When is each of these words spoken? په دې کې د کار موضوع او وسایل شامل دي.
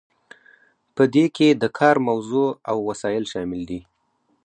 په 0.95 1.03
دې 1.13 1.25
کې 1.35 1.47
د 1.61 1.63
کار 1.79 1.95
موضوع 2.09 2.47
او 2.69 2.77
وسایل 2.89 3.25
شامل 3.31 3.61
دي. 3.69 3.81